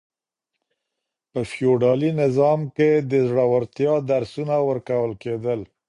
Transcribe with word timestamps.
په 1.31 1.39
فيوډالي 1.51 2.09
نظام 2.21 2.59
کي 2.75 2.91
د 3.11 3.13
زړورتيا 3.29 3.93
درسونه 4.11 4.55
ورکول 4.69 5.11
کېدل. 5.23 5.59